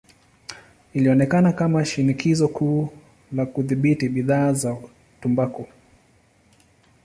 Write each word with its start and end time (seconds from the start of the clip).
Ilionekana 0.93 1.51
kama 1.53 1.85
shinikizo 1.85 2.47
kuu 2.47 2.89
la 3.31 3.45
kudhibiti 3.45 4.09
bidhaa 4.09 4.53
za 4.53 4.77
tumbaku. 5.21 5.67